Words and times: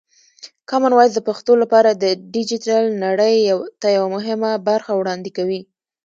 کامن 0.69 0.91
وایس 0.95 1.11
د 1.15 1.19
پښتو 1.29 1.53
لپاره 1.63 1.89
د 1.93 2.05
ډیجیټل 2.33 2.83
نړۍ 3.05 3.37
ته 3.81 3.87
یوه 3.97 4.09
مهمه 4.15 4.51
برخه 4.67 4.91
وړاندې 4.95 5.29
کوي. 5.37 5.61